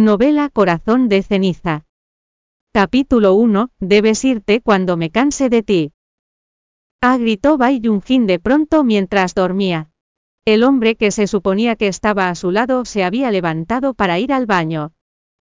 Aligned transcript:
Novela 0.00 0.48
Corazón 0.48 1.08
de 1.08 1.24
ceniza. 1.24 1.84
Capítulo 2.72 3.34
1. 3.34 3.70
Debes 3.80 4.24
irte 4.24 4.60
cuando 4.60 4.96
me 4.96 5.10
canse 5.10 5.48
de 5.48 5.64
ti. 5.64 5.92
Ah, 7.02 7.16
gritó 7.16 7.58
Bai 7.58 7.80
Yunjin 7.80 8.28
de 8.28 8.38
pronto 8.38 8.84
mientras 8.84 9.34
dormía. 9.34 9.90
El 10.44 10.62
hombre 10.62 10.94
que 10.94 11.10
se 11.10 11.26
suponía 11.26 11.74
que 11.74 11.88
estaba 11.88 12.28
a 12.28 12.36
su 12.36 12.52
lado 12.52 12.84
se 12.84 13.02
había 13.02 13.32
levantado 13.32 13.92
para 13.92 14.20
ir 14.20 14.32
al 14.32 14.46
baño. 14.46 14.92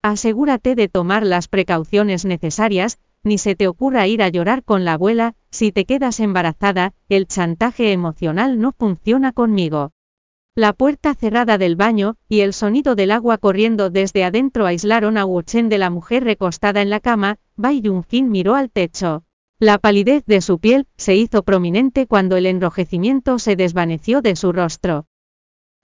Asegúrate 0.01 0.75
de 0.75 0.89
tomar 0.89 1.25
las 1.25 1.47
precauciones 1.47 2.25
necesarias, 2.25 2.99
ni 3.23 3.37
se 3.37 3.55
te 3.55 3.69
ocurra 3.69 4.05
ir 4.07 4.21
a 4.21 4.27
llorar 4.27 4.65
con 4.65 4.83
la 4.83 4.95
abuela, 4.95 5.33
si 5.49 5.71
te 5.71 5.85
quedas 5.85 6.19
embarazada, 6.19 6.93
el 7.07 7.25
chantaje 7.25 7.93
emocional 7.93 8.59
no 8.59 8.73
funciona 8.73 9.31
conmigo. 9.31 9.93
La 10.53 10.73
puerta 10.73 11.15
cerrada 11.15 11.57
del 11.57 11.77
baño, 11.77 12.17
y 12.27 12.41
el 12.41 12.51
sonido 12.51 12.95
del 12.95 13.11
agua 13.11 13.37
corriendo 13.37 13.89
desde 13.89 14.25
adentro 14.25 14.65
aislaron 14.65 15.17
a 15.17 15.25
Chen 15.45 15.69
de 15.69 15.77
la 15.77 15.89
mujer 15.89 16.25
recostada 16.25 16.81
en 16.81 16.89
la 16.89 16.99
cama, 16.99 17.37
Bai 17.55 17.79
Yunjin 17.79 18.29
miró 18.29 18.55
al 18.55 18.69
techo. 18.69 19.23
La 19.59 19.77
palidez 19.77 20.25
de 20.25 20.41
su 20.41 20.59
piel 20.59 20.87
se 20.97 21.15
hizo 21.15 21.43
prominente 21.43 22.05
cuando 22.05 22.35
el 22.35 22.45
enrojecimiento 22.45 23.39
se 23.39 23.55
desvaneció 23.55 24.21
de 24.21 24.35
su 24.35 24.51
rostro. 24.51 25.05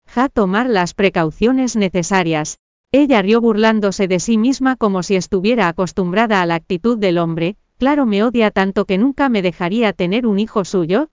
Ja 0.06 0.28
tomar 0.28 0.68
las 0.68 0.94
precauciones 0.94 1.74
necesarias. 1.74 2.58
Ella 2.92 3.20
rió 3.20 3.40
burlándose 3.40 4.06
de 4.06 4.20
sí 4.20 4.38
misma 4.38 4.76
como 4.76 5.02
si 5.02 5.16
estuviera 5.16 5.66
acostumbrada 5.66 6.40
a 6.40 6.46
la 6.46 6.54
actitud 6.54 6.98
del 6.98 7.18
hombre, 7.18 7.56
claro 7.78 8.06
me 8.06 8.22
odia 8.22 8.52
tanto 8.52 8.84
que 8.84 8.96
nunca 8.96 9.28
me 9.28 9.42
dejaría 9.42 9.92
tener 9.92 10.24
un 10.24 10.38
hijo 10.38 10.64
suyo, 10.64 11.08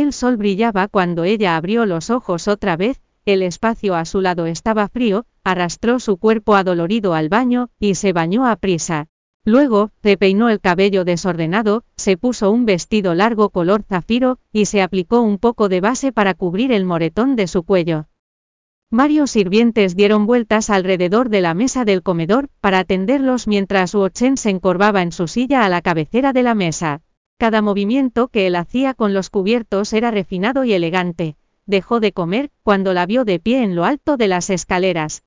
el 0.00 0.12
sol 0.12 0.36
brillaba 0.36 0.88
cuando 0.88 1.22
ella 1.22 1.56
abrió 1.56 1.86
los 1.86 2.10
ojos 2.10 2.48
otra 2.48 2.76
vez, 2.76 3.00
el 3.26 3.42
espacio 3.42 3.94
a 3.94 4.04
su 4.04 4.20
lado 4.20 4.46
estaba 4.46 4.88
frío, 4.88 5.24
arrastró 5.44 6.00
su 6.00 6.16
cuerpo 6.16 6.56
adolorido 6.56 7.14
al 7.14 7.28
baño, 7.28 7.68
y 7.78 7.94
se 7.94 8.12
bañó 8.12 8.44
a 8.44 8.56
prisa. 8.56 9.06
Luego, 9.44 9.92
se 10.02 10.16
peinó 10.16 10.48
el 10.48 10.58
cabello 10.58 11.04
desordenado, 11.04 11.84
se 11.96 12.16
puso 12.16 12.50
un 12.50 12.66
vestido 12.66 13.14
largo 13.14 13.50
color 13.50 13.84
zafiro, 13.84 14.40
y 14.52 14.64
se 14.64 14.82
aplicó 14.82 15.20
un 15.20 15.38
poco 15.38 15.68
de 15.68 15.80
base 15.80 16.10
para 16.10 16.34
cubrir 16.34 16.72
el 16.72 16.84
moretón 16.84 17.36
de 17.36 17.46
su 17.46 17.62
cuello. 17.62 18.08
Varios 18.90 19.30
sirvientes 19.30 19.94
dieron 19.94 20.26
vueltas 20.26 20.70
alrededor 20.70 21.28
de 21.28 21.40
la 21.40 21.54
mesa 21.54 21.84
del 21.84 22.02
comedor, 22.02 22.48
para 22.60 22.80
atenderlos 22.80 23.46
mientras 23.46 23.94
Chen 24.12 24.38
se 24.38 24.50
encorvaba 24.50 25.02
en 25.02 25.12
su 25.12 25.28
silla 25.28 25.64
a 25.64 25.68
la 25.68 25.82
cabecera 25.82 26.32
de 26.32 26.42
la 26.42 26.56
mesa. 26.56 27.03
Cada 27.38 27.62
movimiento 27.62 28.28
que 28.28 28.46
él 28.46 28.56
hacía 28.56 28.94
con 28.94 29.12
los 29.12 29.28
cubiertos 29.28 29.92
era 29.92 30.10
refinado 30.10 30.64
y 30.64 30.72
elegante. 30.72 31.36
Dejó 31.66 31.98
de 31.98 32.12
comer 32.12 32.50
cuando 32.62 32.92
la 32.92 33.06
vio 33.06 33.24
de 33.24 33.40
pie 33.40 33.62
en 33.62 33.74
lo 33.74 33.84
alto 33.84 34.16
de 34.16 34.28
las 34.28 34.50
escaleras. 34.50 35.24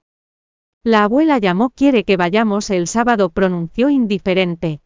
La 0.83 1.03
abuela 1.03 1.38
llamó 1.38 1.69
quiere 1.72 2.03
que 2.05 2.16
vayamos 2.16 2.69
el 2.69 2.88
sábado 2.88 3.30
pronunció 3.30 3.89
indiferente. 3.89 4.80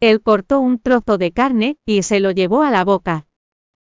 Él 0.00 0.20
cortó 0.20 0.60
un 0.60 0.78
trozo 0.78 1.18
de 1.18 1.32
carne 1.32 1.78
y 1.86 2.02
se 2.02 2.20
lo 2.20 2.32
llevó 2.32 2.62
a 2.62 2.70
la 2.70 2.84
boca. 2.84 3.26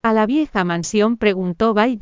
A 0.03 0.13
la 0.13 0.27
vieja 0.27 0.63
mansión 0.63 1.17
preguntó 1.17 1.75
Bai 1.75 1.99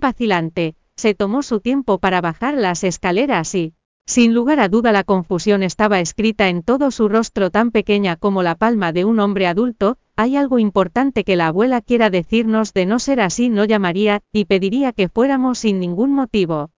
vacilante. 0.00 0.76
Se 0.96 1.14
tomó 1.14 1.42
su 1.42 1.60
tiempo 1.60 1.98
para 1.98 2.20
bajar 2.20 2.54
las 2.54 2.84
escaleras 2.84 3.54
y, 3.54 3.74
sin 4.06 4.34
lugar 4.34 4.60
a 4.60 4.68
duda 4.68 4.92
la 4.92 5.04
confusión 5.04 5.62
estaba 5.62 6.00
escrita 6.00 6.48
en 6.48 6.62
todo 6.62 6.90
su 6.90 7.08
rostro 7.08 7.50
tan 7.50 7.70
pequeña 7.70 8.16
como 8.16 8.42
la 8.42 8.54
palma 8.54 8.92
de 8.92 9.04
un 9.04 9.18
hombre 9.18 9.46
adulto, 9.46 9.98
hay 10.16 10.36
algo 10.36 10.58
importante 10.58 11.24
que 11.24 11.36
la 11.36 11.48
abuela 11.48 11.82
quiera 11.82 12.10
decirnos 12.10 12.72
de 12.72 12.86
no 12.86 12.98
ser 12.98 13.20
así 13.20 13.50
no 13.50 13.64
llamaría, 13.64 14.22
y 14.32 14.46
pediría 14.46 14.92
que 14.92 15.08
fuéramos 15.08 15.58
sin 15.58 15.78
ningún 15.78 16.12
motivo. 16.12 16.70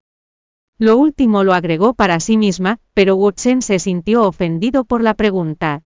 Lo 0.76 0.96
último 0.96 1.44
lo 1.44 1.54
agregó 1.54 1.94
para 1.94 2.20
sí 2.20 2.36
misma, 2.36 2.78
pero 2.94 3.18
Chen 3.32 3.62
se 3.62 3.78
sintió 3.78 4.26
ofendido 4.26 4.84
por 4.84 5.02
la 5.02 5.14
pregunta. 5.14 5.82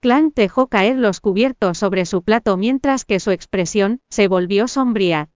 Clan 0.00 0.32
dejó 0.34 0.68
caer 0.68 0.96
los 0.96 1.20
cubiertos 1.20 1.78
sobre 1.78 2.04
su 2.04 2.22
plato 2.22 2.56
mientras 2.56 3.04
que 3.04 3.18
su 3.18 3.32
expresión 3.32 4.00
se 4.10 4.28
volvió 4.28 4.68
sombría. 4.68 5.30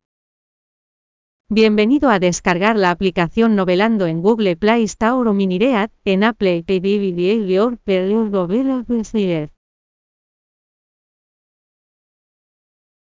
Bienvenido 1.49 2.11
a 2.11 2.19
descargar 2.19 2.77
la 2.77 2.91
aplicación 2.91 3.56
Novelando 3.56 4.06
en 4.06 4.22
Google 4.22 4.56
Play 4.56 4.84
Store 4.84 5.28
o 5.28 5.33
Miniread, 5.33 5.91
en 6.05 6.25
Apple 6.25 6.62
TV 6.62 6.99